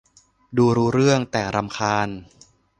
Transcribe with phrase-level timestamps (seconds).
[0.57, 2.09] ดูรู้เรื่อง แต่รำคาญ